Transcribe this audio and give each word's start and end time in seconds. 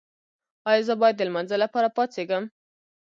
ایا 0.69 0.85
زه 0.87 0.93
باید 1.01 1.15
د 1.17 1.21
لمانځه 1.29 1.57
لپاره 1.63 1.93
پاڅیږم؟ 1.95 2.43